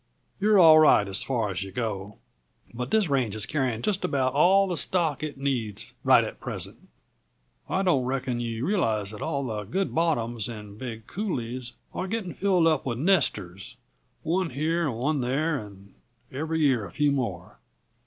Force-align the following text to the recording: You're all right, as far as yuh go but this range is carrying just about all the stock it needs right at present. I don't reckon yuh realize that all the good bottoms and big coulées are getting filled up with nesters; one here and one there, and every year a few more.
You're 0.39 0.57
all 0.57 0.79
right, 0.79 1.07
as 1.07 1.21
far 1.21 1.51
as 1.51 1.61
yuh 1.61 1.71
go 1.71 2.17
but 2.73 2.89
this 2.89 3.07
range 3.07 3.35
is 3.35 3.45
carrying 3.45 3.83
just 3.83 4.03
about 4.03 4.33
all 4.33 4.65
the 4.67 4.75
stock 4.75 5.21
it 5.21 5.37
needs 5.37 5.93
right 6.03 6.23
at 6.23 6.39
present. 6.39 6.89
I 7.69 7.83
don't 7.83 8.03
reckon 8.05 8.39
yuh 8.39 8.65
realize 8.65 9.11
that 9.11 9.21
all 9.21 9.45
the 9.45 9.63
good 9.63 9.93
bottoms 9.93 10.47
and 10.49 10.75
big 10.79 11.05
coulées 11.05 11.73
are 11.93 12.07
getting 12.07 12.33
filled 12.33 12.65
up 12.65 12.83
with 12.83 12.97
nesters; 12.97 13.77
one 14.23 14.49
here 14.49 14.87
and 14.89 14.97
one 14.97 15.21
there, 15.21 15.59
and 15.63 15.93
every 16.31 16.61
year 16.61 16.83
a 16.83 16.91
few 16.91 17.11
more. 17.11 17.59